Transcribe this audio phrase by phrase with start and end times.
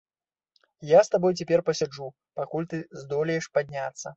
[0.91, 2.07] Я з табой цяпер пасяджу,
[2.41, 4.07] пакуль ты здолееш падняцца.